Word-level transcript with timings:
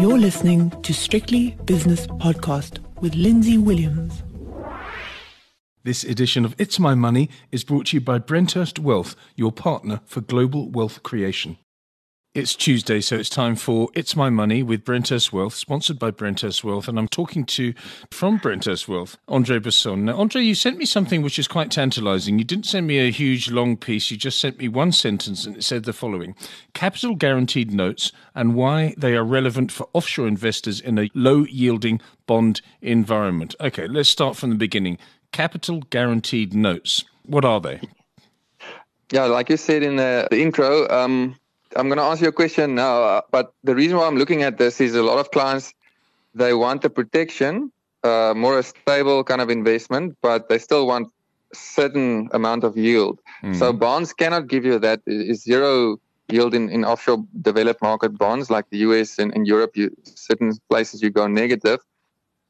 You're 0.00 0.16
listening 0.16 0.70
to 0.82 0.94
Strictly 0.94 1.56
Business 1.64 2.06
Podcast 2.06 2.78
with 3.00 3.16
Lindsay 3.16 3.58
Williams. 3.58 4.22
This 5.82 6.04
edition 6.04 6.44
of 6.44 6.54
It's 6.56 6.78
My 6.78 6.94
Money 6.94 7.28
is 7.50 7.64
brought 7.64 7.86
to 7.86 7.96
you 7.96 8.00
by 8.00 8.20
Brenthurst 8.20 8.78
Wealth, 8.78 9.16
your 9.34 9.50
partner 9.50 10.00
for 10.06 10.20
global 10.20 10.70
wealth 10.70 11.02
creation. 11.02 11.58
It's 12.34 12.54
Tuesday, 12.54 13.00
so 13.00 13.16
it's 13.16 13.30
time 13.30 13.56
for 13.56 13.88
It's 13.94 14.14
My 14.14 14.28
Money 14.28 14.62
with 14.62 14.84
Brenthurst 14.84 15.32
Wealth, 15.32 15.54
sponsored 15.54 15.98
by 15.98 16.10
Brenthurst 16.10 16.62
Wealth. 16.62 16.86
And 16.86 16.98
I'm 16.98 17.08
talking 17.08 17.44
to, 17.46 17.72
from 18.10 18.38
Brenthurst 18.38 18.86
Wealth, 18.86 19.16
Andre 19.28 19.58
Besson. 19.58 20.00
Now, 20.02 20.18
Andre, 20.18 20.42
you 20.42 20.54
sent 20.54 20.76
me 20.76 20.84
something 20.84 21.22
which 21.22 21.38
is 21.38 21.48
quite 21.48 21.70
tantalizing. 21.70 22.38
You 22.38 22.44
didn't 22.44 22.66
send 22.66 22.86
me 22.86 22.98
a 22.98 23.10
huge 23.10 23.50
long 23.50 23.78
piece, 23.78 24.10
you 24.10 24.18
just 24.18 24.38
sent 24.38 24.58
me 24.58 24.68
one 24.68 24.92
sentence, 24.92 25.46
and 25.46 25.56
it 25.56 25.64
said 25.64 25.84
the 25.84 25.94
following 25.94 26.36
Capital 26.74 27.14
guaranteed 27.14 27.72
notes 27.72 28.12
and 28.34 28.54
why 28.54 28.94
they 28.98 29.16
are 29.16 29.24
relevant 29.24 29.72
for 29.72 29.88
offshore 29.94 30.28
investors 30.28 30.80
in 30.80 30.98
a 30.98 31.10
low 31.14 31.44
yielding 31.44 31.98
bond 32.26 32.60
environment. 32.82 33.54
Okay, 33.58 33.88
let's 33.88 34.10
start 34.10 34.36
from 34.36 34.50
the 34.50 34.56
beginning. 34.56 34.98
Capital 35.32 35.80
guaranteed 35.88 36.52
notes. 36.52 37.06
What 37.24 37.46
are 37.46 37.60
they? 37.60 37.80
Yeah, 39.10 39.24
like 39.24 39.48
you 39.48 39.56
said 39.56 39.82
in 39.82 39.96
the, 39.96 40.28
the 40.30 40.42
intro, 40.42 40.86
um, 40.90 41.34
I'm 41.76 41.88
going 41.88 41.98
to 41.98 42.04
answer 42.04 42.24
your 42.24 42.32
question 42.32 42.74
now, 42.74 43.02
uh, 43.02 43.20
but 43.30 43.52
the 43.64 43.74
reason 43.74 43.96
why 43.96 44.06
I'm 44.06 44.16
looking 44.16 44.42
at 44.42 44.58
this 44.58 44.80
is 44.80 44.94
a 44.94 45.02
lot 45.02 45.18
of 45.18 45.30
clients 45.30 45.74
they 46.34 46.54
want 46.54 46.82
the 46.82 46.90
protection, 46.90 47.72
uh, 48.04 48.32
more 48.36 48.58
a 48.58 48.62
stable 48.62 49.24
kind 49.24 49.40
of 49.40 49.50
investment, 49.50 50.16
but 50.22 50.48
they 50.48 50.58
still 50.58 50.86
want 50.86 51.08
certain 51.52 52.28
amount 52.32 52.64
of 52.64 52.76
yield. 52.76 53.20
Mm. 53.42 53.56
So 53.58 53.72
bonds 53.72 54.12
cannot 54.12 54.46
give 54.46 54.64
you 54.64 54.78
that. 54.78 55.00
Is 55.06 55.42
zero 55.42 55.98
yield 56.28 56.54
in, 56.54 56.68
in 56.68 56.84
offshore 56.84 57.24
developed 57.40 57.82
market 57.82 58.16
bonds 58.18 58.50
like 58.50 58.68
the 58.70 58.78
US 58.78 59.18
and, 59.18 59.34
and 59.34 59.46
Europe. 59.46 59.76
You, 59.76 59.94
certain 60.04 60.52
places 60.68 61.02
you 61.02 61.10
go 61.10 61.26
negative. 61.26 61.80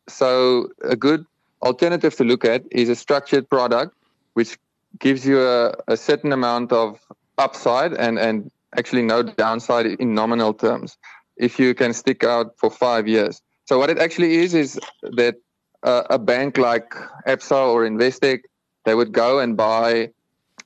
So 0.09 0.69
a 0.83 0.97
good 0.97 1.25
alternative 1.62 2.14
to 2.17 2.25
look 2.25 2.45
at 2.45 2.64
is 2.70 2.89
a 2.89 2.97
structured 2.97 3.48
product 3.48 3.95
which 4.35 4.59
gives 4.98 5.27
you 5.27 5.41
a, 5.41 5.75
a 5.87 5.97
certain 5.97 6.33
amount 6.33 6.73
of 6.73 6.98
upside 7.37 7.92
and 7.95 8.19
and 8.19 8.51
actually 8.79 9.03
no 9.03 9.23
downside 9.23 9.87
in 9.87 10.15
nominal 10.15 10.53
terms 10.55 10.97
if 11.37 11.59
you 11.59 11.75
can 11.75 11.93
stick 11.93 12.25
out 12.34 12.47
for 12.61 12.71
five 12.71 13.05
years. 13.07 13.43
So 13.69 13.79
what 13.79 13.91
it 13.91 13.98
actually 13.98 14.37
is 14.37 14.55
is 14.55 14.81
that 15.03 15.37
uh, 15.83 16.03
a 16.11 16.19
bank 16.19 16.59
like 16.59 16.91
Absa 17.27 17.61
or 17.73 17.81
Investec, 17.93 18.41
they 18.85 18.95
would 18.95 19.12
go 19.12 19.39
and 19.39 19.57
buy 19.57 20.11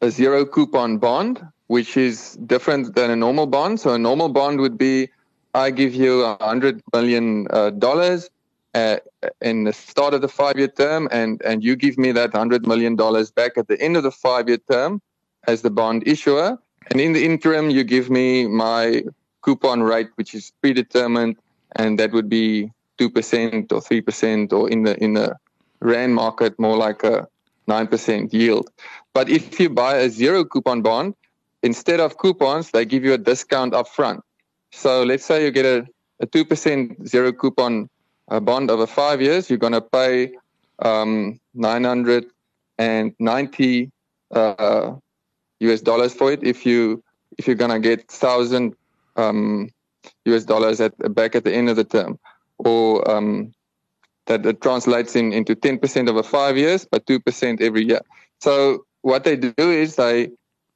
a 0.00 0.10
zero 0.10 0.44
coupon 0.44 0.98
bond, 0.98 1.44
which 1.66 1.96
is 1.96 2.36
different 2.46 2.94
than 2.94 3.10
a 3.10 3.16
normal 3.16 3.46
bond. 3.46 3.80
So 3.80 3.94
a 3.94 3.98
normal 3.98 4.28
bond 4.28 4.60
would 4.60 4.78
be, 4.78 5.08
I 5.54 5.70
give 5.70 5.94
you 5.94 6.22
a 6.22 6.36
hundred 6.40 6.80
million 6.94 7.46
uh, 7.50 7.70
dollars 7.70 8.30
uh, 8.74 8.96
in 9.40 9.64
the 9.64 9.72
start 9.72 10.14
of 10.14 10.22
the 10.22 10.28
five-year 10.28 10.68
term, 10.68 11.08
and 11.12 11.42
and 11.44 11.62
you 11.62 11.76
give 11.76 11.98
me 11.98 12.12
that 12.12 12.32
hundred 12.32 12.66
million 12.66 12.96
dollars 12.96 13.30
back 13.30 13.58
at 13.58 13.68
the 13.68 13.78
end 13.86 13.96
of 13.98 14.02
the 14.02 14.10
five-year 14.10 14.60
term 14.70 15.02
as 15.46 15.60
the 15.60 15.70
bond 15.70 16.06
issuer, 16.06 16.58
and 16.90 17.00
in 17.00 17.12
the 17.12 17.24
interim, 17.24 17.70
you 17.70 17.84
give 17.84 18.10
me 18.10 18.46
my 18.46 19.04
coupon 19.42 19.82
rate, 19.82 20.08
which 20.16 20.34
is 20.34 20.52
predetermined, 20.60 21.36
and 21.76 21.98
that 21.98 22.12
would 22.12 22.28
be 22.28 22.70
two 22.98 23.10
percent 23.10 23.72
or 23.72 23.80
three 23.80 24.00
percent, 24.00 24.52
or 24.52 24.70
in 24.70 24.82
the 24.82 24.96
in 25.02 25.14
the 25.14 25.36
rand 25.80 26.14
market, 26.14 26.58
more 26.58 26.76
like 26.76 27.02
a 27.04 27.26
nine 27.66 27.86
percent 27.86 28.32
yield. 28.32 28.70
But 29.14 29.28
if 29.28 29.58
you 29.60 29.70
buy 29.70 29.96
a 29.96 30.08
zero 30.08 30.44
coupon 30.44 30.82
bond, 30.82 31.14
instead 31.62 32.00
of 32.00 32.18
coupons, 32.18 32.70
they 32.70 32.84
give 32.84 33.04
you 33.04 33.14
a 33.14 33.18
discount 33.18 33.74
up 33.74 33.88
front. 33.88 34.20
So 34.70 35.02
let's 35.02 35.24
say 35.24 35.44
you 35.44 35.50
get 35.50 35.66
a 35.66 35.86
a 36.20 36.26
two 36.26 36.44
percent 36.44 37.08
zero 37.08 37.32
coupon 37.32 37.88
uh, 38.30 38.40
bond 38.40 38.70
over 38.70 38.86
five 38.86 39.20
years, 39.20 39.50
you're 39.50 39.58
going 39.58 39.72
to 39.72 39.80
pay 39.80 40.32
um, 40.78 41.40
nine 41.54 41.84
hundred 41.84 42.26
and 42.78 43.14
ninety 43.18 43.90
uh, 44.30 44.94
US 45.62 45.80
dollars 45.80 46.12
for 46.14 46.32
it 46.32 46.42
if 46.42 46.66
you 46.66 47.02
if 47.38 47.46
you're 47.46 47.56
gonna 47.56 47.80
get 47.80 48.08
thousand 48.10 48.74
um, 49.16 49.70
US 50.24 50.44
dollars 50.44 50.80
at 50.80 50.92
back 51.14 51.34
at 51.34 51.44
the 51.44 51.52
end 51.52 51.68
of 51.68 51.76
the 51.76 51.84
term, 51.84 52.18
or 52.58 53.08
um, 53.10 53.52
that 54.26 54.44
it 54.46 54.60
translates 54.60 55.16
in 55.16 55.32
into 55.32 55.54
ten 55.54 55.78
percent 55.78 56.08
over 56.08 56.22
five 56.22 56.56
years, 56.56 56.86
but 56.90 57.06
two 57.06 57.20
percent 57.20 57.60
every 57.60 57.84
year. 57.86 58.00
So 58.40 58.84
what 59.02 59.24
they 59.24 59.36
do 59.36 59.52
is 59.58 59.96
they 59.96 60.30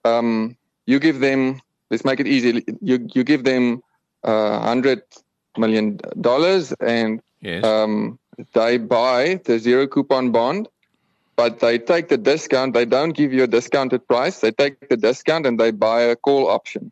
um, 0.04 0.56
you 0.86 0.98
give 0.98 1.20
them 1.20 1.60
let's 1.90 2.04
make 2.04 2.20
it 2.20 2.26
easy. 2.26 2.64
You 2.80 3.06
you 3.14 3.24
give 3.24 3.44
them 3.44 3.82
uh, 4.24 4.60
hundred 4.60 5.02
million 5.58 5.98
dollars 6.20 6.72
and 6.80 7.22
yes. 7.40 7.64
um, 7.64 8.18
they 8.52 8.76
buy 8.78 9.40
the 9.44 9.58
zero 9.58 9.86
coupon 9.86 10.30
bond 10.30 10.68
but 11.36 11.60
they 11.60 11.78
take 11.78 12.08
the 12.08 12.16
discount. 12.16 12.74
They 12.74 12.86
don't 12.86 13.12
give 13.12 13.32
you 13.32 13.44
a 13.44 13.46
discounted 13.46 14.06
price. 14.08 14.40
They 14.40 14.50
take 14.50 14.88
the 14.88 14.96
discount 14.96 15.46
and 15.46 15.60
they 15.60 15.70
buy 15.70 16.00
a 16.00 16.16
call 16.16 16.48
option. 16.48 16.90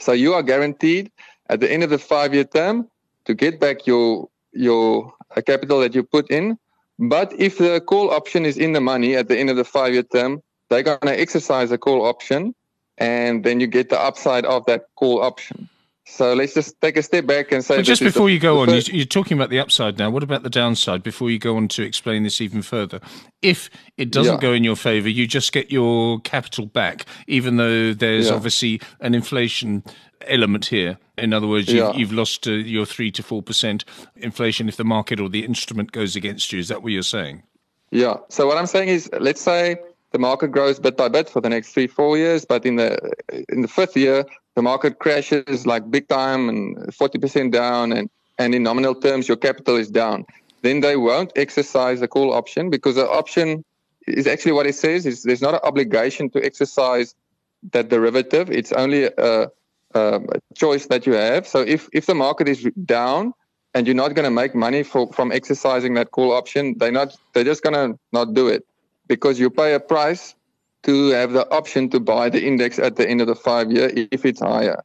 So 0.00 0.12
you 0.12 0.34
are 0.34 0.42
guaranteed 0.42 1.12
at 1.48 1.60
the 1.60 1.70
end 1.70 1.82
of 1.84 1.90
the 1.90 1.98
five-year 1.98 2.44
term 2.44 2.88
to 3.26 3.34
get 3.34 3.60
back 3.60 3.86
your 3.86 4.28
your 4.52 5.14
uh, 5.36 5.40
capital 5.40 5.80
that 5.80 5.94
you 5.94 6.02
put 6.02 6.30
in. 6.30 6.58
But 6.98 7.32
if 7.38 7.58
the 7.58 7.80
call 7.80 8.10
option 8.10 8.44
is 8.44 8.58
in 8.58 8.72
the 8.72 8.80
money 8.80 9.16
at 9.16 9.28
the 9.28 9.38
end 9.38 9.50
of 9.50 9.56
the 9.56 9.64
five-year 9.64 10.02
term, 10.04 10.42
they're 10.68 10.82
going 10.82 10.98
to 11.00 11.20
exercise 11.20 11.70
the 11.70 11.78
call 11.78 12.04
option, 12.04 12.54
and 12.98 13.44
then 13.44 13.60
you 13.60 13.66
get 13.66 13.88
the 13.88 14.00
upside 14.00 14.44
of 14.44 14.64
that 14.66 14.86
call 14.96 15.22
option. 15.22 15.68
So 16.04 16.34
let's 16.34 16.52
just 16.52 16.80
take 16.80 16.96
a 16.96 17.02
step 17.02 17.26
back 17.26 17.52
and 17.52 17.64
say. 17.64 17.76
But 17.76 17.84
just 17.84 18.02
before 18.02 18.26
the, 18.26 18.32
you 18.32 18.40
go 18.40 18.60
on, 18.60 18.68
first... 18.68 18.92
you're 18.92 19.04
talking 19.04 19.38
about 19.38 19.50
the 19.50 19.60
upside 19.60 19.98
now. 19.98 20.10
What 20.10 20.24
about 20.24 20.42
the 20.42 20.50
downside? 20.50 21.02
Before 21.02 21.30
you 21.30 21.38
go 21.38 21.56
on 21.56 21.68
to 21.68 21.82
explain 21.82 22.24
this 22.24 22.40
even 22.40 22.60
further, 22.60 23.00
if 23.40 23.70
it 23.96 24.10
doesn't 24.10 24.34
yeah. 24.34 24.40
go 24.40 24.52
in 24.52 24.64
your 24.64 24.74
favour, 24.74 25.08
you 25.08 25.28
just 25.28 25.52
get 25.52 25.70
your 25.70 26.20
capital 26.20 26.66
back, 26.66 27.06
even 27.28 27.56
though 27.56 27.94
there's 27.94 28.28
yeah. 28.28 28.34
obviously 28.34 28.80
an 29.00 29.14
inflation 29.14 29.84
element 30.26 30.66
here. 30.66 30.98
In 31.18 31.32
other 31.32 31.46
words, 31.46 31.68
you've, 31.68 31.76
yeah. 31.76 31.92
you've 31.94 32.12
lost 32.12 32.48
uh, 32.48 32.50
your 32.50 32.84
three 32.84 33.12
to 33.12 33.22
four 33.22 33.42
percent 33.42 33.84
inflation 34.16 34.68
if 34.68 34.76
the 34.76 34.84
market 34.84 35.20
or 35.20 35.28
the 35.28 35.44
instrument 35.44 35.92
goes 35.92 36.16
against 36.16 36.52
you. 36.52 36.58
Is 36.58 36.66
that 36.68 36.82
what 36.82 36.90
you're 36.90 37.02
saying? 37.02 37.44
Yeah. 37.92 38.16
So 38.28 38.48
what 38.48 38.58
I'm 38.58 38.66
saying 38.66 38.88
is, 38.88 39.08
let's 39.20 39.40
say 39.40 39.76
the 40.10 40.18
market 40.18 40.48
grows 40.48 40.80
bit 40.80 40.96
by 40.96 41.08
bit 41.08 41.30
for 41.30 41.40
the 41.40 41.48
next 41.48 41.72
three, 41.72 41.86
four 41.86 42.18
years, 42.18 42.44
but 42.44 42.66
in 42.66 42.76
the 42.76 42.98
in 43.48 43.62
the 43.62 43.68
fifth 43.68 43.96
year, 43.96 44.24
the 44.54 44.62
market 44.62 44.98
crashes 44.98 45.66
like 45.66 45.90
big 45.90 46.08
time 46.08 46.48
and 46.48 46.76
40% 46.76 47.50
down 47.50 47.92
and, 47.92 48.10
and 48.38 48.54
in 48.54 48.62
nominal 48.62 48.94
terms 48.94 49.28
your 49.28 49.36
capital 49.36 49.76
is 49.76 49.90
down. 49.90 50.24
Then 50.62 50.80
they 50.80 50.96
won't 50.96 51.32
exercise 51.36 52.00
the 52.00 52.08
call 52.08 52.32
option 52.32 52.70
because 52.70 52.94
the 52.96 53.08
option 53.08 53.64
is 54.06 54.26
actually 54.26 54.52
what 54.52 54.66
it 54.66 54.74
says 54.74 55.06
is 55.06 55.22
there's 55.22 55.42
not 55.42 55.54
an 55.54 55.60
obligation 55.62 56.30
to 56.30 56.44
exercise 56.44 57.14
that 57.72 57.88
derivative. 57.88 58.50
It's 58.50 58.72
only 58.72 59.04
a, 59.04 59.48
a 59.94 60.20
choice 60.54 60.86
that 60.86 61.06
you 61.06 61.14
have. 61.14 61.46
So 61.46 61.60
if 61.60 61.88
if 61.92 62.06
the 62.06 62.14
market 62.14 62.48
is 62.48 62.68
down 62.84 63.32
and 63.74 63.86
you're 63.86 63.96
not 63.96 64.14
going 64.14 64.24
to 64.24 64.30
make 64.30 64.54
money 64.54 64.82
for, 64.82 65.12
from 65.12 65.32
exercising 65.32 65.94
that 65.94 66.10
call 66.10 66.32
option 66.32 66.76
they're 66.78 66.92
not 66.92 67.16
they're 67.32 67.44
just 67.44 67.62
going 67.62 67.74
to 67.74 67.98
not 68.12 68.34
do 68.34 68.48
it 68.48 68.66
because 69.08 69.38
you 69.38 69.50
pay 69.50 69.74
a 69.74 69.80
price 69.80 70.34
to 70.82 71.08
have 71.10 71.32
the 71.32 71.48
option 71.50 71.88
to 71.90 72.00
buy 72.00 72.28
the 72.28 72.44
index 72.44 72.78
at 72.78 72.96
the 72.96 73.08
end 73.08 73.20
of 73.20 73.26
the 73.26 73.34
five 73.34 73.70
year 73.70 73.90
if 73.94 74.24
it's 74.24 74.40
higher. 74.40 74.82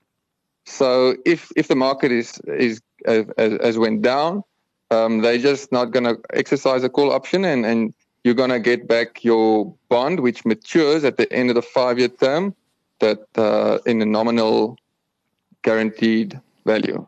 So 0.65 1.15
if 1.25 1.51
if 1.55 1.67
the 1.67 1.75
market 1.75 2.11
is 2.11 2.39
is 2.47 2.81
as, 3.05 3.25
as 3.37 3.77
went 3.77 4.01
down, 4.01 4.43
um, 4.91 5.21
they're 5.21 5.37
just 5.37 5.71
not 5.71 5.91
going 5.91 6.03
to 6.03 6.19
exercise 6.33 6.83
a 6.83 6.89
call 6.89 7.11
option, 7.11 7.45
and 7.45 7.65
and 7.65 7.93
you're 8.23 8.35
going 8.35 8.49
to 8.49 8.59
get 8.59 8.87
back 8.87 9.23
your 9.23 9.73
bond, 9.89 10.19
which 10.19 10.45
matures 10.45 11.03
at 11.03 11.17
the 11.17 11.31
end 11.31 11.49
of 11.49 11.55
the 11.55 11.61
five 11.61 11.97
year 11.97 12.09
term, 12.09 12.53
that 12.99 13.25
uh, 13.37 13.79
in 13.85 14.01
a 14.01 14.05
nominal 14.05 14.77
guaranteed 15.63 16.39
value. 16.65 17.07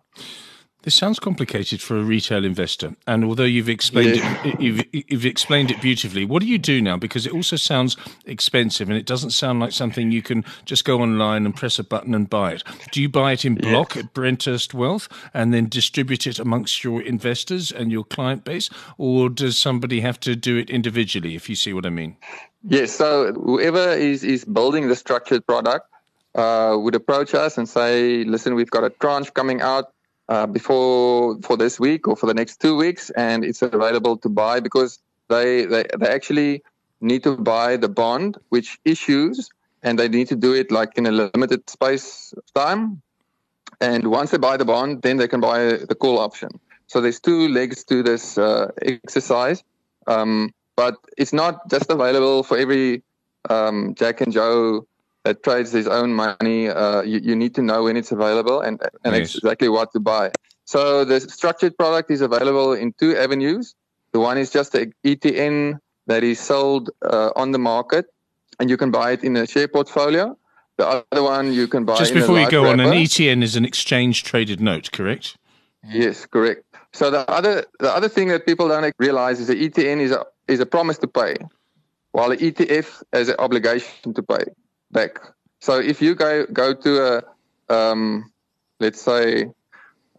This 0.84 0.96
sounds 0.96 1.20
complicated 1.20 1.82
for 1.82 1.98
a 1.98 2.04
retail 2.04 2.46
investor, 2.46 2.96
and 3.06 3.26
although 3.26 3.44
you've 3.44 3.68
explained 3.68 4.16
yeah. 4.16 4.48
it, 4.48 4.62
you've, 4.62 4.84
you've, 4.94 5.26
explained 5.26 5.72
it 5.72 5.82
beautifully. 5.82 6.24
What 6.24 6.42
do 6.42 6.48
you 6.48 6.58
do 6.58 6.82
now? 6.82 6.96
Because 6.96 7.26
it 7.26 7.34
also 7.34 7.58
sounds 7.58 7.98
expensive, 8.26 8.88
and 8.88 8.98
it 8.98 9.06
doesn't 9.06 9.32
sound 9.32 9.60
like 9.60 9.74
something 9.74 10.10
you 10.10 10.22
can 10.22 10.46
just 10.64 10.86
go 10.86 11.02
online 11.02 11.46
and 11.46 11.54
press 11.54 11.80
a 11.80 11.84
button 11.84 12.16
and 12.16 12.30
buy 12.30 12.54
it. 12.54 12.64
Do 12.94 13.02
you 13.02 13.10
buy 13.10 13.34
it 13.34 13.44
in 13.44 13.56
block 13.56 13.98
at 13.98 14.14
Brenthurst 14.14 14.74
Wealth 14.74 15.10
and 15.34 15.54
then 15.54 15.68
distribute 15.68 16.26
it 16.26 16.40
amongst 16.40 16.82
your 16.82 17.02
investors 17.02 17.74
and 17.74 17.92
your 17.92 18.06
client 18.06 18.46
base, 18.46 18.70
or 18.98 19.30
does 19.30 19.58
somebody 19.58 20.00
have 20.00 20.18
to 20.22 20.34
do 20.34 20.56
it 20.56 20.70
individually? 20.70 21.36
If 21.36 21.50
you 21.50 21.56
see 21.56 21.74
what 21.74 21.86
I 21.86 21.90
mean. 21.90 22.16
Yes. 22.64 22.94
So 22.94 23.34
whoever 23.34 23.92
is 23.92 24.24
is 24.24 24.46
building 24.46 24.88
the 24.88 24.96
structured 24.96 25.46
product 25.46 25.88
uh, 26.36 26.78
would 26.80 26.96
approach 26.96 27.34
us 27.34 27.58
and 27.58 27.68
say, 27.68 28.24
"Listen, 28.24 28.56
we've 28.56 28.72
got 28.72 28.86
a 28.86 28.90
tranche 28.90 29.34
coming 29.34 29.60
out." 29.60 29.92
Uh, 30.30 30.46
before 30.46 31.38
for 31.42 31.58
this 31.58 31.80
week 31.80 32.08
or 32.08 32.16
for 32.16 32.28
the 32.28 32.34
next 32.34 32.62
two 32.62 32.76
weeks, 32.78 33.10
and 33.12 33.44
it's 33.44 33.62
available 33.62 34.16
to 34.18 34.30
buy 34.30 34.60
because 34.60 35.00
they, 35.28 35.66
they 35.66 35.84
they 35.98 36.08
actually 36.08 36.64
need 37.02 37.24
to 37.24 37.36
buy 37.36 37.78
the 37.78 37.90
bond 37.90 38.38
which 38.50 38.80
issues, 38.86 39.50
and 39.84 39.98
they 39.98 40.08
need 40.08 40.28
to 40.28 40.36
do 40.36 40.54
it 40.54 40.72
like 40.72 40.92
in 40.98 41.06
a 41.06 41.12
limited 41.12 41.68
space 41.70 42.34
of 42.38 42.54
time. 42.54 43.02
And 43.82 44.08
once 44.08 44.32
they 44.32 44.38
buy 44.38 44.58
the 44.58 44.66
bond, 44.66 45.02
then 45.02 45.18
they 45.18 45.28
can 45.28 45.42
buy 45.42 45.60
the 45.92 45.96
call 45.96 46.20
option. 46.20 46.50
So 46.88 47.02
there's 47.02 47.20
two 47.20 47.48
legs 47.50 47.84
to 47.86 48.04
this 48.04 48.38
uh, 48.38 48.72
exercise, 48.82 49.64
um, 50.08 50.54
but 50.76 50.96
it's 51.18 51.34
not 51.34 51.70
just 51.70 51.90
available 51.90 52.44
for 52.44 52.58
every 52.58 53.04
um, 53.50 53.96
Jack 53.96 54.22
and 54.22 54.34
Joe 54.34 54.86
that 55.24 55.44
trades 55.44 55.72
his 55.72 55.88
own 55.88 56.14
money. 56.14 56.70
Uh, 56.70 57.02
you, 57.02 57.20
you, 57.20 57.36
need 57.36 57.56
to 57.56 57.62
know 57.62 57.84
when 57.84 57.98
it's 57.98 58.12
available 58.12 58.62
and, 58.62 58.82
and 59.04 59.16
yes. 59.16 59.36
exactly 59.36 59.70
what 59.70 59.92
to 59.94 60.00
buy. 60.00 60.32
So 60.66 61.04
the 61.04 61.20
structured 61.20 61.78
product 61.78 62.12
is 62.12 62.22
available 62.22 62.74
in 62.74 62.94
two 62.94 63.16
avenues. 63.18 63.76
The 64.12 64.20
one 64.20 64.38
is 64.38 64.50
just 64.52 64.76
an 64.76 64.94
ETN 65.04 65.80
that 66.08 66.24
is 66.24 66.40
sold 66.40 66.90
uh, 67.04 67.32
on 67.36 67.52
the 67.52 67.60
market, 67.60 68.06
and 68.60 68.70
you 68.70 68.78
can 68.78 68.92
buy 68.92 69.12
it 69.12 69.24
in 69.24 69.36
a 69.36 69.46
share 69.46 69.68
portfolio. 69.68 70.38
The 70.78 70.88
other 71.12 71.24
one 71.24 71.54
you 71.54 71.68
can 71.68 71.86
buy. 71.86 71.98
Just 71.98 72.14
before 72.14 72.40
you 72.40 72.50
go 72.50 72.64
wrapper. 72.64 72.82
on, 72.82 72.88
an 72.88 72.94
ETN 72.94 73.44
is 73.44 73.56
an 73.56 73.66
exchange 73.66 74.24
traded 74.24 74.62
note, 74.62 74.92
correct? 74.92 75.38
Yes, 75.88 76.26
correct. 76.26 76.64
So 76.94 77.12
the 77.12 77.30
other 77.30 77.66
the 77.80 77.94
other 77.94 78.10
thing 78.10 78.30
that 78.30 78.46
people 78.46 78.68
don't 78.68 78.94
realize 78.98 79.40
is 79.40 79.48
the 79.48 79.70
ETN 79.70 80.00
is 80.00 80.12
a 80.12 80.26
is 80.48 80.60
a 80.60 80.66
promise 80.66 80.98
to 81.00 81.08
pay, 81.08 81.36
while 82.14 82.30
the 82.30 82.38
ETF 82.38 83.04
has 83.14 83.30
an 83.30 83.36
obligation 83.38 84.14
to 84.14 84.24
pay 84.24 84.46
back. 84.92 85.20
So 85.60 85.80
if 85.80 86.02
you 86.02 86.16
go 86.16 86.46
go 86.48 86.74
to 86.74 86.92
a 87.08 87.24
um, 87.74 88.32
let's 88.80 89.02
say 89.02 89.52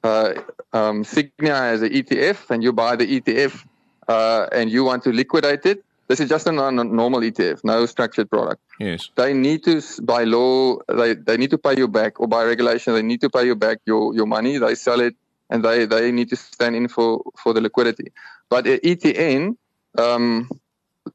uh, 0.03 0.35
um, 0.73 1.05
Sygnia 1.05 1.73
as 1.73 1.83
an 1.83 1.91
ETF 1.91 2.51
and 2.51 2.63
you 2.63 2.73
buy 2.73 2.97
the 2.97 3.21
ETF 3.21 3.65
uh, 4.09 4.47
and 4.53 4.71
you 4.71 4.85
want 4.85 5.03
to 5.05 5.13
liquidate 5.13 5.67
it, 5.67 5.85
this 6.09 6.19
is 6.19 6.29
just 6.29 6.47
a 6.49 6.53
normal 6.53 7.21
ETF, 7.21 7.63
no 7.63 7.87
structured 7.87 8.29
product. 8.29 8.61
Yes. 8.81 9.11
They 9.15 9.33
need 9.33 9.63
to, 9.65 9.81
by 10.03 10.25
law, 10.25 10.79
they, 10.89 11.15
they 11.15 11.37
need 11.37 11.51
to 11.51 11.59
pay 11.59 11.77
you 11.77 11.87
back, 11.87 12.19
or 12.19 12.27
by 12.27 12.43
regulation, 12.43 12.95
they 12.95 13.03
need 13.03 13.21
to 13.21 13.31
pay 13.31 13.47
you 13.47 13.55
back 13.55 13.79
your, 13.87 14.13
your 14.13 14.27
money. 14.27 14.59
They 14.59 14.75
sell 14.75 14.99
it, 14.99 15.15
and 15.51 15.65
they, 15.65 15.87
they 15.87 16.11
need 16.11 16.29
to 16.31 16.37
stand 16.37 16.75
in 16.75 16.89
for, 16.89 17.23
for 17.41 17.53
the 17.53 17.61
liquidity. 17.61 18.11
But 18.49 18.65
ETN, 18.65 19.57
um, 19.99 20.51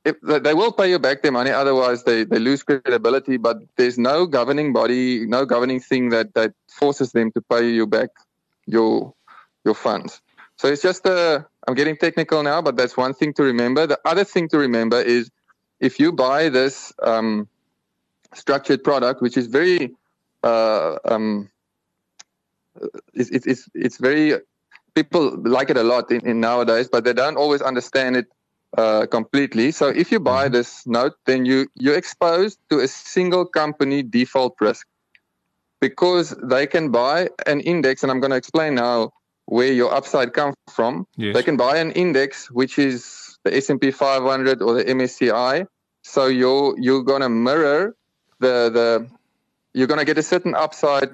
if, 0.03 0.15
they 0.21 0.53
will 0.53 0.71
pay 0.71 0.89
you 0.89 0.99
back 0.99 1.21
their 1.21 1.31
money, 1.31 1.51
otherwise 1.51 2.03
they, 2.03 2.23
they 2.23 2.39
lose 2.39 2.63
credibility. 2.63 3.37
But 3.37 3.57
there's 3.77 3.97
no 3.97 4.25
governing 4.25 4.73
body, 4.73 5.25
no 5.25 5.45
governing 5.45 5.79
thing 5.79 6.09
that, 6.09 6.33
that 6.33 6.53
forces 6.69 7.11
them 7.11 7.31
to 7.33 7.41
pay 7.41 7.69
you 7.69 7.87
back 7.87 8.09
your 8.65 9.13
your 9.63 9.75
funds. 9.75 10.21
So 10.57 10.67
it's 10.67 10.81
just 10.81 11.05
a 11.05 11.45
I'm 11.67 11.73
getting 11.73 11.97
technical 11.97 12.43
now, 12.43 12.61
but 12.61 12.75
that's 12.77 12.95
one 12.95 13.13
thing 13.13 13.33
to 13.33 13.43
remember. 13.43 13.87
The 13.87 13.99
other 14.05 14.23
thing 14.23 14.47
to 14.49 14.57
remember 14.57 15.01
is 15.01 15.31
if 15.79 15.99
you 15.99 16.11
buy 16.11 16.49
this 16.49 16.93
um, 17.01 17.47
structured 18.33 18.83
product, 18.83 19.21
which 19.21 19.37
is 19.37 19.47
very, 19.47 19.91
uh, 20.43 20.97
um, 21.05 21.49
it's, 23.13 23.29
it's, 23.31 23.69
it's 23.73 23.97
very, 23.97 24.39
people 24.93 25.37
like 25.43 25.69
it 25.69 25.77
a 25.77 25.83
lot 25.83 26.11
in, 26.11 26.25
in 26.27 26.39
nowadays, 26.39 26.87
but 26.87 27.03
they 27.03 27.13
don't 27.13 27.37
always 27.37 27.61
understand 27.61 28.15
it 28.15 28.27
uh, 28.77 29.05
completely. 29.07 29.71
So 29.71 29.87
if 29.87 30.11
you 30.11 30.19
buy 30.19 30.45
mm-hmm. 30.45 30.53
this 30.53 30.85
note, 30.85 31.13
then 31.25 31.45
you, 31.45 31.67
you're 31.75 31.97
exposed 31.97 32.59
to 32.69 32.79
a 32.79 32.87
single 32.87 33.45
company 33.45 34.03
default 34.03 34.55
risk 34.59 34.87
because 35.81 36.35
they 36.43 36.67
can 36.67 36.91
buy 36.91 37.29
an 37.45 37.59
index, 37.61 38.03
and 38.03 38.11
I'm 38.11 38.19
going 38.19 38.31
to 38.31 38.37
explain 38.37 38.75
now 38.75 39.11
where 39.45 39.71
your 39.71 39.93
upside 39.93 40.33
comes 40.33 40.55
from. 40.69 41.07
Yes. 41.15 41.35
They 41.35 41.43
can 41.43 41.57
buy 41.57 41.77
an 41.77 41.91
index, 41.91 42.49
which 42.49 42.79
is 42.79 43.37
the 43.43 43.55
S&P 43.55 43.91
500 43.91 44.61
or 44.61 44.73
the 44.73 44.85
MSCI. 44.85 45.67
So 46.03 46.27
you're 46.27 46.75
you're 46.77 47.03
gonna 47.03 47.29
mirror 47.29 47.95
the 48.39 48.69
the 48.69 49.07
you're 49.73 49.87
gonna 49.87 50.05
get 50.05 50.19
a 50.19 50.23
certain 50.23 50.53
upside 50.53 51.09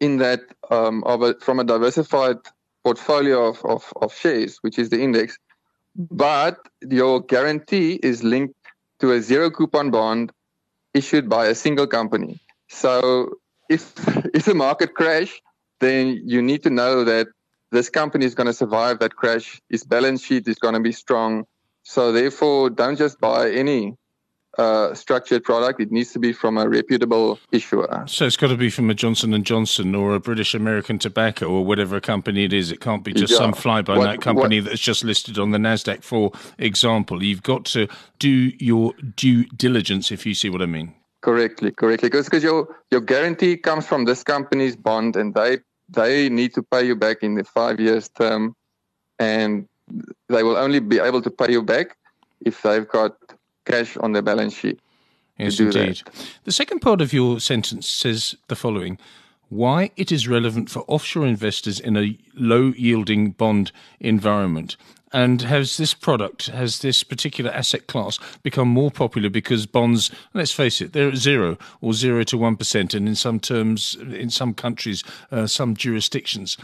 in 0.00 0.18
that 0.18 0.40
um, 0.70 1.04
of 1.04 1.22
a, 1.22 1.34
from 1.40 1.60
a 1.60 1.64
diversified 1.64 2.38
portfolio 2.82 3.46
of, 3.46 3.64
of, 3.64 3.92
of 4.02 4.12
shares, 4.12 4.58
which 4.62 4.78
is 4.78 4.90
the 4.90 5.00
index. 5.00 5.38
But 5.96 6.58
your 6.88 7.20
guarantee 7.20 8.00
is 8.02 8.22
linked 8.22 8.54
to 9.00 9.12
a 9.12 9.20
zero 9.20 9.50
coupon 9.50 9.90
bond 9.90 10.32
issued 10.94 11.28
by 11.28 11.46
a 11.46 11.54
single 11.54 11.86
company. 11.86 12.40
So 12.68 13.34
if 13.68 13.92
if 14.34 14.44
the 14.44 14.54
market 14.54 14.94
crash, 14.94 15.40
then 15.80 16.20
you 16.24 16.42
need 16.42 16.62
to 16.62 16.70
know 16.70 17.04
that 17.04 17.28
this 17.70 17.88
company 17.88 18.26
is 18.26 18.34
going 18.34 18.46
to 18.46 18.52
survive 18.52 18.98
that 19.00 19.16
crash. 19.16 19.60
Its 19.70 19.84
balance 19.84 20.24
sheet 20.24 20.46
is 20.46 20.58
going 20.58 20.74
to 20.74 20.80
be 20.80 20.92
strong. 20.92 21.44
So 21.84 22.12
therefore, 22.12 22.70
don't 22.70 22.96
just 22.96 23.18
buy 23.20 23.50
any 23.50 23.94
uh, 24.58 24.94
structured 24.94 25.44
product. 25.44 25.80
It 25.80 25.90
needs 25.90 26.12
to 26.12 26.18
be 26.18 26.32
from 26.32 26.58
a 26.58 26.68
reputable 26.68 27.38
issuer. 27.52 28.04
So 28.06 28.26
it's 28.26 28.36
got 28.36 28.48
to 28.48 28.56
be 28.56 28.70
from 28.70 28.90
a 28.90 28.94
Johnson 28.94 29.32
and 29.34 29.44
Johnson 29.44 29.94
or 29.94 30.14
a 30.14 30.20
British 30.20 30.54
American 30.54 30.98
Tobacco 30.98 31.46
or 31.46 31.64
whatever 31.64 32.00
company 32.00 32.44
it 32.44 32.52
is. 32.52 32.70
It 32.70 32.80
can't 32.80 33.04
be 33.04 33.12
just 33.12 33.32
yeah. 33.32 33.38
some 33.38 33.52
fly-by-night 33.52 34.20
company 34.20 34.60
what, 34.60 34.70
that's 34.70 34.80
just 34.80 35.04
listed 35.04 35.38
on 35.38 35.50
the 35.50 35.58
Nasdaq, 35.58 36.02
for 36.02 36.32
example. 36.58 37.22
You've 37.22 37.42
got 37.42 37.64
to 37.66 37.88
do 38.18 38.52
your 38.58 38.92
due 39.16 39.44
diligence, 39.56 40.12
if 40.12 40.26
you 40.26 40.34
see 40.34 40.50
what 40.50 40.62
I 40.62 40.66
mean. 40.66 40.94
Correctly, 41.22 41.70
correctly, 41.70 42.10
because 42.10 42.42
your 42.42 42.66
your 42.90 43.00
guarantee 43.00 43.56
comes 43.56 43.86
from 43.86 44.06
this 44.06 44.24
company's 44.24 44.74
bond, 44.74 45.14
and 45.14 45.32
they 45.34 45.58
they 45.88 46.28
need 46.28 46.52
to 46.54 46.64
pay 46.64 46.84
you 46.84 46.96
back 46.96 47.22
in 47.22 47.34
the 47.34 47.44
five 47.44 47.78
years 47.78 48.08
term, 48.08 48.56
and 49.20 49.68
they 50.28 50.42
will 50.42 50.56
only 50.56 50.80
be 50.80 50.98
able 50.98 51.22
to 51.22 51.30
pay 51.30 51.52
you 51.52 51.62
back 51.62 51.96
if 52.44 52.62
they've 52.62 52.88
got 52.88 53.16
cash 53.64 53.96
on 53.96 54.12
their 54.12 54.22
balance 54.22 54.54
sheet. 54.54 54.80
Yes, 55.38 55.58
indeed. 55.58 56.02
That. 56.04 56.26
The 56.44 56.52
second 56.52 56.80
part 56.80 57.00
of 57.00 57.12
your 57.12 57.40
sentence 57.40 57.88
says 57.88 58.36
the 58.48 58.56
following 58.56 58.98
why 59.48 59.90
it 59.96 60.10
is 60.10 60.26
relevant 60.26 60.70
for 60.70 60.80
offshore 60.88 61.26
investors 61.26 61.78
in 61.78 61.94
a 61.94 62.18
low 62.34 62.72
yielding 62.74 63.32
bond 63.32 63.70
environment. 64.00 64.78
And 65.12 65.42
has 65.42 65.76
this 65.76 65.92
product, 65.92 66.46
has 66.46 66.78
this 66.78 67.04
particular 67.04 67.50
asset 67.50 67.86
class 67.86 68.18
become 68.42 68.68
more 68.68 68.90
popular 68.90 69.28
because 69.28 69.66
bonds, 69.66 70.10
let's 70.32 70.52
face 70.52 70.80
it, 70.80 70.94
they're 70.94 71.08
at 71.08 71.16
zero 71.16 71.58
or 71.82 71.92
zero 71.92 72.24
to 72.24 72.38
1%, 72.38 72.94
and 72.94 73.06
in 73.06 73.14
some 73.14 73.38
terms, 73.38 73.94
in 73.94 74.30
some 74.30 74.54
countries, 74.54 75.04
uh, 75.30 75.46
some 75.46 75.76
jurisdictions, 75.76 76.56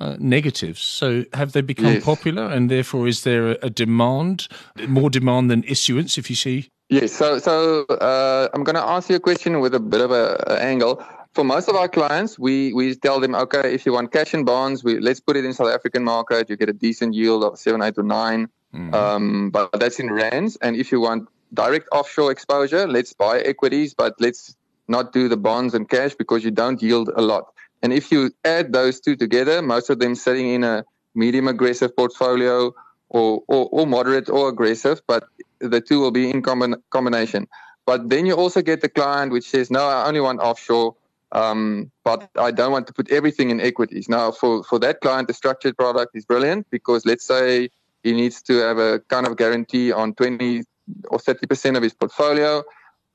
uh, 0.00 0.16
negatives. 0.18 0.80
So 0.80 1.24
have 1.34 1.52
they 1.52 1.60
become 1.60 1.94
yes. 1.94 2.04
popular, 2.04 2.44
and 2.44 2.70
therefore 2.70 3.06
is 3.06 3.22
there 3.22 3.52
a, 3.52 3.56
a, 3.62 3.70
demand, 3.70 4.48
more 4.88 5.10
demand 5.10 5.50
than 5.50 5.62
issuance, 5.64 6.18
if 6.18 6.30
you 6.30 6.36
see? 6.36 6.68
Yes. 6.88 7.12
So, 7.12 7.38
so 7.38 7.84
uh, 7.84 8.48
I'm 8.52 8.64
going 8.64 8.76
to 8.76 8.82
answer 8.82 9.12
your 9.12 9.20
question 9.20 9.60
with 9.60 9.74
a 9.74 9.80
bit 9.80 10.00
of 10.00 10.10
an 10.10 10.58
angle 10.58 11.04
for 11.34 11.44
most 11.44 11.68
of 11.68 11.76
our 11.76 11.88
clients, 11.88 12.38
we 12.38 12.72
we 12.72 12.94
tell 12.94 13.20
them, 13.20 13.34
okay, 13.34 13.72
if 13.72 13.86
you 13.86 13.92
want 13.92 14.12
cash 14.12 14.34
and 14.34 14.44
bonds, 14.44 14.82
we 14.82 14.98
let's 14.98 15.20
put 15.20 15.36
it 15.36 15.44
in 15.44 15.52
South 15.52 15.72
African 15.72 16.02
market. 16.04 16.50
You 16.50 16.56
get 16.56 16.68
a 16.68 16.72
decent 16.72 17.14
yield 17.14 17.44
of 17.44 17.58
seven, 17.58 17.82
eight, 17.82 17.96
or 17.98 18.02
9 18.02 18.48
mm-hmm. 18.74 18.94
um, 18.94 19.50
but 19.50 19.70
that's 19.78 20.00
in 20.00 20.12
rands. 20.12 20.56
And 20.60 20.76
if 20.76 20.90
you 20.90 21.00
want 21.00 21.28
direct 21.54 21.88
offshore 21.92 22.32
exposure, 22.32 22.86
let's 22.86 23.12
buy 23.12 23.40
equities, 23.40 23.94
but 23.94 24.14
let's 24.18 24.56
not 24.88 25.12
do 25.12 25.28
the 25.28 25.36
bonds 25.36 25.74
and 25.74 25.88
cash 25.88 26.14
because 26.14 26.42
you 26.42 26.50
don't 26.50 26.82
yield 26.82 27.10
a 27.14 27.22
lot. 27.22 27.52
And 27.82 27.92
if 27.92 28.12
you 28.12 28.30
add 28.44 28.72
those 28.72 29.00
two 29.00 29.16
together, 29.16 29.62
most 29.62 29.90
of 29.90 29.98
them 29.98 30.14
sitting 30.14 30.48
in 30.48 30.64
a 30.64 30.84
medium 31.14 31.48
aggressive 31.48 31.96
portfolio 31.96 32.72
or, 33.08 33.42
or, 33.48 33.68
or 33.72 33.86
moderate 33.86 34.28
or 34.28 34.48
aggressive, 34.48 35.02
but 35.06 35.24
the 35.58 35.80
two 35.80 36.00
will 36.00 36.10
be 36.10 36.30
in 36.30 36.42
combin- 36.42 36.80
combination. 36.90 37.48
But 37.86 38.08
then 38.08 38.26
you 38.26 38.34
also 38.34 38.62
get 38.62 38.82
the 38.82 38.88
client 38.88 39.32
which 39.32 39.48
says, 39.48 39.70
no, 39.70 39.80
I 39.80 40.06
only 40.06 40.20
want 40.20 40.40
offshore. 40.40 40.94
Um, 41.32 41.90
but 42.04 42.28
I 42.36 42.50
don't 42.50 42.72
want 42.72 42.86
to 42.88 42.92
put 42.92 43.10
everything 43.10 43.50
in 43.50 43.60
equities. 43.60 44.08
Now, 44.08 44.32
for, 44.32 44.64
for 44.64 44.78
that 44.80 45.00
client, 45.00 45.28
the 45.28 45.34
structured 45.34 45.76
product 45.76 46.16
is 46.16 46.24
brilliant 46.24 46.66
because 46.70 47.06
let's 47.06 47.24
say 47.24 47.70
he 48.02 48.12
needs 48.12 48.42
to 48.42 48.54
have 48.58 48.78
a 48.78 49.00
kind 49.08 49.26
of 49.26 49.36
guarantee 49.36 49.92
on 49.92 50.14
20 50.14 50.64
or 51.08 51.18
30% 51.18 51.76
of 51.76 51.82
his 51.82 51.94
portfolio. 51.94 52.64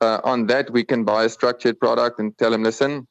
Uh, 0.00 0.20
on 0.24 0.46
that, 0.46 0.70
we 0.70 0.84
can 0.84 1.04
buy 1.04 1.24
a 1.24 1.28
structured 1.28 1.78
product 1.78 2.18
and 2.18 2.36
tell 2.38 2.52
him, 2.52 2.62
listen, 2.62 3.06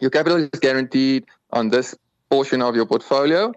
your 0.00 0.10
capital 0.10 0.38
is 0.38 0.60
guaranteed 0.60 1.26
on 1.52 1.68
this 1.68 1.94
portion 2.30 2.62
of 2.62 2.74
your 2.74 2.86
portfolio, 2.86 3.52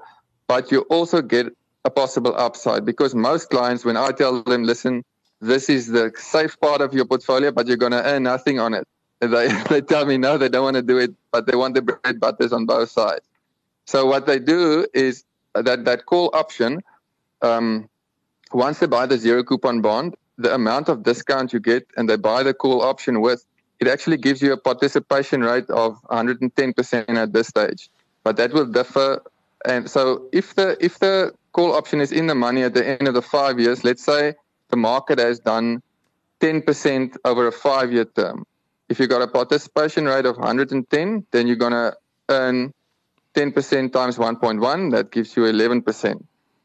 but 0.48 0.72
you 0.72 0.82
also 0.90 1.22
get 1.22 1.48
a 1.86 1.90
possible 1.90 2.34
upside 2.38 2.86
because 2.86 3.16
most 3.16 3.50
clients, 3.50 3.84
when 3.84 3.98
I 3.98 4.12
tell 4.12 4.44
them, 4.44 4.64
listen, 4.64 5.04
this 5.40 5.70
is 5.70 5.88
the 5.88 6.12
safe 6.16 6.60
part 6.60 6.82
of 6.82 6.94
your 6.94 7.06
portfolio, 7.06 7.52
but 7.52 7.68
you're 7.68 7.78
going 7.78 7.92
to 7.92 8.04
earn 8.04 8.24
nothing 8.24 8.60
on 8.60 8.74
it 8.74 8.88
they 9.22 9.50
they 9.70 9.82
tell 9.82 10.08
me 10.08 10.18
no, 10.18 10.40
they 10.40 10.50
don't 10.50 10.64
want 10.64 10.78
to 10.78 10.82
do 10.82 10.98
it, 10.98 11.14
but 11.32 11.46
they 11.46 11.56
want 11.56 11.76
the 11.76 11.82
bread 11.84 12.20
butters 12.20 12.52
on 12.52 12.66
both 12.66 12.90
sides. 12.90 13.22
So 13.86 14.08
what 14.08 14.26
they 14.26 14.40
do 14.40 14.88
is 14.96 15.24
that 15.54 15.86
that 15.86 16.08
call 16.08 16.32
option. 16.34 16.82
Um, 17.44 17.88
once 18.52 18.80
they 18.80 18.88
buy 18.88 19.06
the 19.06 19.20
zero 19.20 19.44
coupon 19.44 19.82
bond, 19.82 20.16
the 20.40 20.54
amount 20.54 20.90
of 20.90 21.04
discount 21.04 21.54
you 21.54 21.60
get, 21.60 21.88
and 21.98 22.10
they 22.10 22.16
buy 22.16 22.42
the 22.42 22.54
call 22.54 22.82
option 22.82 23.22
with, 23.22 23.46
it 23.82 23.88
actually 23.88 24.18
gives 24.18 24.42
you 24.42 24.54
a 24.54 24.58
participation 24.58 25.42
rate 25.42 25.70
of 25.70 26.02
110% 26.04 27.10
at 27.10 27.34
this 27.34 27.48
stage. 27.48 27.90
But 28.24 28.38
that 28.38 28.54
will 28.54 28.68
differ. 28.68 29.22
And 29.66 29.90
so 29.90 30.30
if 30.32 30.56
the 30.56 30.78
if 30.80 31.00
the 31.00 31.34
call 31.52 31.74
option 31.74 32.00
is 32.00 32.12
in 32.12 32.28
the 32.28 32.36
money 32.36 32.64
at 32.64 32.74
the 32.74 32.86
end 32.88 33.08
of 33.08 33.14
the 33.14 33.22
five 33.22 33.60
years, 33.60 33.84
let's 33.84 34.04
say 34.04 34.36
the 34.70 34.78
market 34.78 35.20
has 35.20 35.40
done 35.40 35.82
10% 36.40 37.18
over 37.26 37.48
a 37.48 37.52
five 37.52 37.92
year 37.92 38.06
term 38.06 38.46
if 38.92 39.00
you 39.00 39.08
got 39.08 39.22
a 39.22 39.28
participation 39.28 40.06
rate 40.06 40.26
of 40.26 40.36
110, 40.36 41.26
then 41.32 41.48
you're 41.48 41.56
going 41.56 41.72
to 41.72 41.96
earn 42.28 42.74
10% 43.36 43.94
times 43.94 44.18
1.1, 44.18 44.92
that 44.92 45.12
gives 45.12 45.38
you 45.38 45.44
11%. 45.44 46.22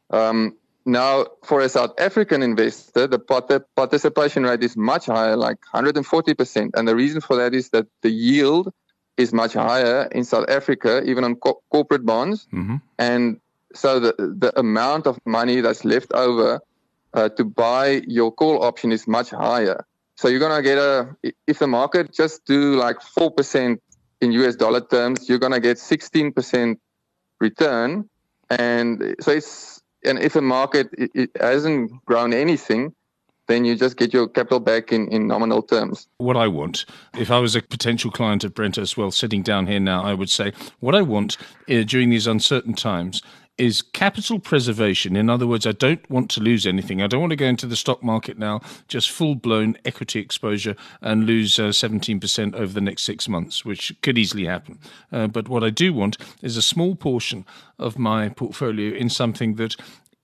Um, 0.09 0.57
now, 0.87 1.25
for 1.43 1.59
a 1.59 1.67
South 1.67 1.91
African 1.99 2.41
investor, 2.41 3.07
the 3.07 3.19
participation 3.19 4.43
rate 4.43 4.63
is 4.63 4.77
much 4.77 5.07
higher, 5.07 5.35
like 5.35 5.57
140%. 5.73 6.69
And 6.75 6.87
the 6.87 6.95
reason 6.95 7.19
for 7.19 7.35
that 7.35 7.53
is 7.53 7.69
that 7.71 7.87
the 8.03 8.09
yield 8.09 8.73
is 9.17 9.33
much 9.33 9.53
higher 9.53 10.07
in 10.13 10.23
South 10.23 10.45
Africa, 10.47 11.03
even 11.05 11.25
on 11.25 11.35
co- 11.35 11.61
corporate 11.71 12.05
bonds. 12.05 12.47
Mm-hmm. 12.53 12.77
And 12.97 13.41
so 13.73 13.99
the, 13.99 14.15
the 14.17 14.57
amount 14.57 15.07
of 15.07 15.19
money 15.25 15.59
that's 15.59 15.83
left 15.83 16.13
over 16.13 16.61
uh, 17.13 17.29
to 17.29 17.43
buy 17.43 18.03
your 18.07 18.31
call 18.31 18.63
option 18.63 18.93
is 18.93 19.07
much 19.07 19.31
higher. 19.31 19.85
So 20.15 20.29
you're 20.29 20.39
going 20.39 20.55
to 20.55 20.63
get 20.63 20.77
a, 20.77 21.15
if 21.47 21.59
the 21.59 21.67
market 21.67 22.13
just 22.13 22.45
do 22.45 22.77
like 22.77 22.97
4% 23.01 23.77
in 24.21 24.31
US 24.31 24.55
dollar 24.55 24.81
terms, 24.81 25.27
you're 25.27 25.39
going 25.39 25.51
to 25.51 25.59
get 25.59 25.77
16% 25.77 26.77
return. 27.41 28.09
And 28.49 29.15
so 29.19 29.31
it's, 29.31 29.76
and 30.03 30.19
if 30.19 30.33
the 30.33 30.41
market 30.41 30.89
it, 30.97 31.11
it 31.13 31.31
hasn't 31.39 31.91
grown 32.05 32.33
anything, 32.33 32.93
then 33.47 33.65
you 33.65 33.75
just 33.75 33.97
get 33.97 34.13
your 34.13 34.27
capital 34.27 34.59
back 34.59 34.91
in, 34.91 35.07
in 35.09 35.27
nominal 35.27 35.61
terms. 35.61 36.07
What 36.17 36.37
I 36.37 36.47
want, 36.47 36.85
if 37.17 37.31
I 37.31 37.39
was 37.39 37.55
a 37.55 37.61
potential 37.61 38.11
client 38.11 38.43
of 38.43 38.53
Brenthurst 38.53 38.97
Wealth 38.97 39.13
sitting 39.13 39.41
down 39.41 39.67
here 39.67 39.79
now, 39.79 40.03
I 40.03 40.13
would 40.13 40.29
say, 40.29 40.51
what 40.79 40.95
I 40.95 41.01
want 41.01 41.37
uh, 41.69 41.83
during 41.83 42.09
these 42.09 42.27
uncertain 42.27 42.73
times 42.73 43.21
is 43.57 43.81
capital 43.81 44.39
preservation. 44.39 45.15
In 45.15 45.29
other 45.29 45.47
words, 45.47 45.65
I 45.65 45.71
don't 45.71 46.07
want 46.09 46.29
to 46.31 46.41
lose 46.41 46.67
anything. 46.67 47.01
I 47.01 47.07
don't 47.07 47.21
want 47.21 47.31
to 47.31 47.37
go 47.37 47.45
into 47.45 47.65
the 47.65 47.75
stock 47.75 48.03
market 48.03 48.37
now, 48.37 48.61
just 48.87 49.09
full 49.09 49.35
blown 49.35 49.77
equity 49.83 50.19
exposure 50.19 50.75
and 51.01 51.25
lose 51.25 51.57
uh, 51.57 51.69
17% 51.69 52.53
over 52.55 52.73
the 52.73 52.81
next 52.81 53.03
six 53.03 53.27
months, 53.27 53.65
which 53.65 53.95
could 54.01 54.17
easily 54.17 54.45
happen. 54.45 54.79
Uh, 55.11 55.27
but 55.27 55.49
what 55.49 55.63
I 55.63 55.69
do 55.69 55.93
want 55.93 56.17
is 56.41 56.57
a 56.57 56.61
small 56.61 56.95
portion 56.95 57.45
of 57.79 57.97
my 57.97 58.29
portfolio 58.29 58.95
in 58.95 59.09
something 59.09 59.55
that 59.55 59.75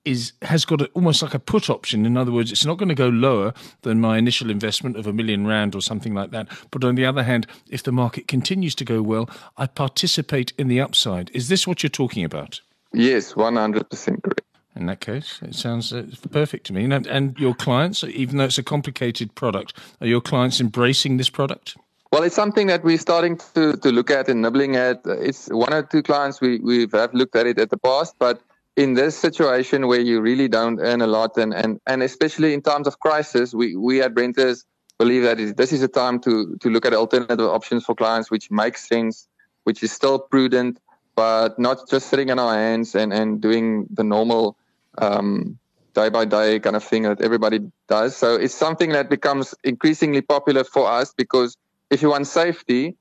is 0.05 0.33
has 0.41 0.65
got 0.65 0.81
a, 0.81 0.85
almost 0.93 1.21
like 1.21 1.33
a 1.33 1.39
put 1.39 1.69
option. 1.69 2.05
In 2.05 2.17
other 2.17 2.31
words, 2.31 2.51
it's 2.51 2.65
not 2.65 2.77
going 2.77 2.89
to 2.89 2.95
go 2.95 3.07
lower 3.07 3.53
than 3.83 4.01
my 4.01 4.17
initial 4.17 4.49
investment 4.49 4.97
of 4.97 5.07
a 5.07 5.13
million 5.13 5.47
rand 5.47 5.75
or 5.75 5.81
something 5.81 6.13
like 6.13 6.31
that. 6.31 6.47
But 6.71 6.83
on 6.83 6.95
the 6.95 7.05
other 7.05 7.23
hand, 7.23 7.47
if 7.69 7.83
the 7.83 7.91
market 7.91 8.27
continues 8.27 8.75
to 8.75 8.85
go 8.85 9.01
well, 9.01 9.29
I 9.57 9.67
participate 9.67 10.51
in 10.57 10.67
the 10.67 10.81
upside. 10.81 11.29
Is 11.31 11.47
this 11.47 11.65
what 11.65 11.83
you're 11.83 11.89
talking 11.89 12.23
about? 12.25 12.59
Yes, 12.93 13.33
100% 13.33 14.23
correct. 14.23 14.41
In 14.75 14.87
that 14.87 15.01
case, 15.01 15.39
it 15.43 15.53
sounds 15.53 15.93
uh, 15.93 16.03
perfect 16.31 16.65
to 16.67 16.73
me. 16.73 16.83
And, 16.85 17.05
and 17.05 17.37
your 17.37 17.53
clients, 17.53 18.03
even 18.03 18.37
though 18.37 18.45
it's 18.45 18.57
a 18.57 18.63
complicated 18.63 19.35
product, 19.35 19.77
are 20.01 20.07
your 20.07 20.21
clients 20.21 20.59
embracing 20.59 21.17
this 21.17 21.29
product? 21.29 21.77
Well, 22.11 22.23
it's 22.23 22.35
something 22.35 22.67
that 22.67 22.83
we're 22.83 22.97
starting 22.97 23.37
to, 23.55 23.73
to 23.77 23.91
look 23.91 24.09
at 24.11 24.29
and 24.29 24.41
nibbling 24.41 24.75
at. 24.75 25.01
It's 25.05 25.47
one 25.47 25.73
or 25.73 25.83
two 25.83 26.01
clients 26.01 26.41
we, 26.41 26.59
we 26.59 26.87
have 26.93 27.13
looked 27.13 27.35
at 27.35 27.45
it 27.45 27.59
at 27.59 27.69
the 27.69 27.77
past, 27.77 28.15
but 28.19 28.41
in 28.75 28.95
this 28.95 29.15
situation 29.17 29.87
where 29.87 29.99
you 29.99 30.21
really 30.21 30.47
don't 30.47 30.79
earn 30.79 31.01
a 31.01 31.07
lot 31.07 31.37
and, 31.37 31.53
and, 31.53 31.79
and 31.85 32.01
especially 32.01 32.53
in 32.53 32.61
times 32.61 32.87
of 32.87 32.99
crisis, 32.99 33.53
we, 33.53 33.75
we 33.75 34.01
at 34.01 34.15
Brenthurst 34.15 34.65
believe 34.97 35.23
that 35.23 35.57
this 35.57 35.71
is 35.71 35.83
a 35.83 35.87
time 35.87 36.19
to, 36.21 36.55
to 36.61 36.69
look 36.69 36.85
at 36.85 36.93
alternative 36.93 37.47
options 37.47 37.83
for 37.83 37.93
clients, 37.93 38.31
which 38.31 38.49
makes 38.49 38.87
sense, 38.87 39.27
which 39.63 39.83
is 39.83 39.91
still 39.91 40.17
prudent, 40.17 40.79
but 41.15 41.57
not 41.59 41.89
just 41.89 42.07
sitting 42.07 42.31
on 42.31 42.39
our 42.39 42.53
hands 42.53 42.95
and, 42.95 43.13
and 43.13 43.41
doing 43.41 43.87
the 43.91 44.03
normal 44.03 44.57
um, 44.97 45.57
day 45.93 46.09
by 46.09 46.25
day 46.25 46.59
kind 46.59 46.75
of 46.75 46.83
thing 46.83 47.03
that 47.03 47.21
everybody 47.21 47.59
does. 47.87 48.15
So 48.15 48.35
it's 48.35 48.53
something 48.53 48.91
that 48.91 49.09
becomes 49.09 49.53
increasingly 49.63 50.21
popular 50.21 50.63
for 50.63 50.89
us 50.89 51.13
because 51.15 51.55
if 51.89 52.01
you 52.01 52.09
want 52.09 52.27
safety 52.27 52.95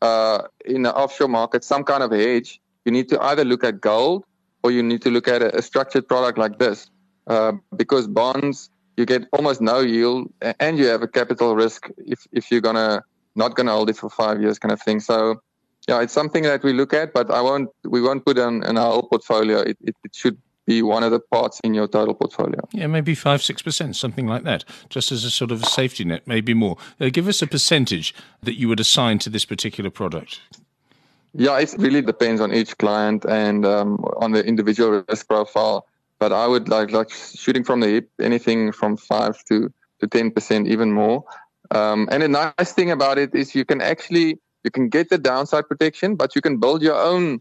uh, 0.00 0.42
in 0.64 0.82
the 0.82 0.94
offshore 0.94 1.28
market, 1.28 1.64
some 1.64 1.84
kind 1.84 2.02
of 2.02 2.10
hedge, 2.12 2.60
you 2.84 2.92
need 2.92 3.08
to 3.10 3.22
either 3.22 3.44
look 3.44 3.62
at 3.64 3.80
gold 3.80 4.24
or 4.62 4.70
you 4.70 4.82
need 4.82 5.02
to 5.02 5.10
look 5.10 5.28
at 5.28 5.42
a, 5.42 5.56
a 5.56 5.62
structured 5.62 6.08
product 6.08 6.38
like 6.38 6.58
this 6.58 6.90
uh, 7.26 7.52
because 7.76 8.06
bonds 8.08 8.70
you 8.96 9.06
get 9.06 9.24
almost 9.32 9.60
no 9.60 9.80
yield 9.80 10.30
and 10.58 10.78
you 10.78 10.86
have 10.86 11.02
a 11.02 11.08
capital 11.08 11.54
risk 11.56 11.88
if, 11.98 12.26
if 12.32 12.50
you're 12.50 12.60
gonna 12.60 13.02
not 13.34 13.54
gonna 13.54 13.72
hold 13.72 13.88
it 13.88 13.96
for 13.96 14.10
five 14.10 14.40
years 14.42 14.58
kind 14.58 14.72
of 14.72 14.80
thing. 14.82 15.00
So 15.00 15.40
yeah, 15.90 16.00
it's 16.02 16.12
something 16.12 16.44
that 16.44 16.62
we 16.62 16.72
look 16.72 16.94
at, 16.94 17.12
but 17.12 17.30
I 17.30 17.40
won't. 17.40 17.68
We 17.84 18.00
won't 18.00 18.24
put 18.24 18.38
on 18.38 18.62
in 18.62 18.78
our 18.78 19.02
portfolio. 19.02 19.58
It, 19.58 19.76
it, 19.82 19.96
it 20.04 20.14
should 20.14 20.38
be 20.64 20.82
one 20.82 21.02
of 21.02 21.10
the 21.10 21.18
parts 21.18 21.58
in 21.64 21.74
your 21.74 21.88
total 21.88 22.14
portfolio. 22.14 22.60
Yeah, 22.72 22.86
maybe 22.86 23.16
five, 23.16 23.42
six 23.42 23.60
percent, 23.60 23.96
something 23.96 24.28
like 24.28 24.44
that, 24.44 24.64
just 24.88 25.10
as 25.10 25.24
a 25.24 25.30
sort 25.30 25.50
of 25.50 25.62
a 25.64 25.66
safety 25.66 26.04
net, 26.04 26.22
maybe 26.26 26.54
more. 26.54 26.76
Uh, 27.00 27.08
give 27.08 27.26
us 27.26 27.42
a 27.42 27.46
percentage 27.46 28.14
that 28.42 28.54
you 28.54 28.68
would 28.68 28.78
assign 28.78 29.18
to 29.18 29.30
this 29.30 29.44
particular 29.44 29.90
product. 29.90 30.40
Yeah, 31.34 31.58
it 31.58 31.74
really 31.78 32.02
depends 32.02 32.40
on 32.40 32.52
each 32.52 32.78
client 32.78 33.24
and 33.24 33.66
um, 33.66 33.96
on 34.18 34.30
the 34.30 34.44
individual 34.44 35.04
risk 35.08 35.26
profile. 35.26 35.86
But 36.20 36.32
I 36.32 36.46
would 36.46 36.68
like 36.68 36.92
like 36.92 37.10
shooting 37.10 37.64
from 37.64 37.80
the 37.80 37.88
hip, 37.88 38.08
anything 38.20 38.70
from 38.70 38.96
five 38.96 39.42
to 39.46 39.72
to 40.00 40.06
ten 40.06 40.30
percent, 40.30 40.68
even 40.68 40.92
more. 40.92 41.24
Um, 41.72 42.08
and 42.12 42.22
the 42.22 42.28
nice 42.28 42.72
thing 42.72 42.92
about 42.92 43.18
it 43.18 43.34
is 43.34 43.54
you 43.56 43.64
can 43.64 43.80
actually 43.80 44.38
you 44.64 44.70
can 44.70 44.88
get 44.88 45.08
the 45.08 45.18
downside 45.18 45.68
protection, 45.68 46.16
but 46.16 46.34
you 46.34 46.42
can 46.42 46.58
build 46.58 46.82
your 46.82 46.96
own 46.96 47.40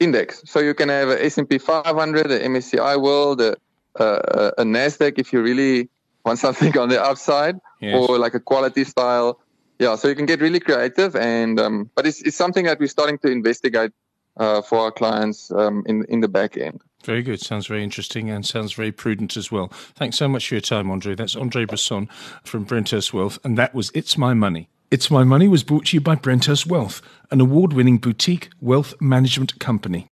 index. 0.00 0.42
So 0.46 0.60
you 0.60 0.74
can 0.74 0.88
have 0.88 1.08
a 1.08 1.24
S&P 1.24 1.58
500, 1.58 2.30
a 2.30 2.40
MSCI 2.40 3.00
World, 3.00 3.40
a, 3.40 3.56
a, 3.96 4.52
a 4.58 4.64
Nasdaq 4.64 5.18
if 5.18 5.32
you 5.32 5.42
really 5.42 5.88
want 6.24 6.38
something 6.46 6.76
on 6.78 6.88
the 6.88 7.02
upside, 7.02 7.58
yes. 7.80 7.96
or 7.96 8.18
like 8.18 8.34
a 8.34 8.40
quality 8.40 8.84
style. 8.84 9.40
Yeah, 9.78 9.96
so 9.96 10.06
you 10.08 10.14
can 10.14 10.26
get 10.26 10.40
really 10.40 10.60
creative, 10.60 11.16
and 11.16 11.58
um, 11.58 11.90
but 11.96 12.06
it's 12.06 12.22
it's 12.22 12.36
something 12.36 12.64
that 12.66 12.78
we're 12.78 12.86
starting 12.86 13.18
to 13.18 13.28
investigate 13.28 13.90
uh, 14.36 14.62
for 14.62 14.78
our 14.78 14.92
clients 14.92 15.50
um, 15.50 15.82
in 15.86 16.04
in 16.04 16.20
the 16.20 16.28
back 16.28 16.56
end. 16.56 16.80
Very 17.02 17.22
good. 17.22 17.40
Sounds 17.40 17.66
very 17.66 17.82
interesting 17.82 18.30
and 18.30 18.46
sounds 18.46 18.72
very 18.72 18.92
prudent 18.92 19.36
as 19.36 19.50
well. 19.50 19.68
Thanks 19.94 20.16
so 20.16 20.28
much 20.28 20.48
for 20.48 20.54
your 20.54 20.62
time, 20.62 20.90
Andre. 20.92 21.16
That's 21.16 21.34
Andre 21.36 21.64
Bresson 21.64 22.08
from 22.44 22.64
Brenthurst 22.64 23.12
Wealth, 23.12 23.38
and 23.44 23.58
that 23.58 23.74
was 23.74 23.90
It's 23.94 24.16
My 24.16 24.32
Money. 24.32 24.68
It's 24.90 25.10
My 25.10 25.24
Money 25.24 25.48
was 25.48 25.64
brought 25.64 25.86
to 25.86 25.96
you 25.96 26.00
by 26.00 26.14
Brenthurst 26.14 26.66
Wealth, 26.66 27.00
an 27.30 27.40
award 27.40 27.72
winning 27.72 27.98
boutique 27.98 28.50
wealth 28.60 28.94
management 29.00 29.58
company. 29.58 30.06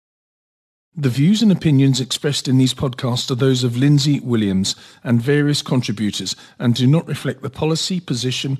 The 0.95 1.09
views 1.09 1.41
and 1.41 1.51
opinions 1.51 1.99
expressed 1.99 2.47
in 2.47 2.57
these 2.57 2.73
podcasts 2.73 3.31
are 3.31 3.35
those 3.35 3.63
of 3.63 3.75
Lindsay 3.75 4.19
Williams 4.19 4.75
and 5.03 5.21
various 5.21 5.61
contributors 5.61 6.35
and 6.59 6.75
do 6.75 6.85
not 6.85 7.07
reflect 7.07 7.41
the 7.41 7.49
policy, 7.49 7.99
position, 7.99 8.59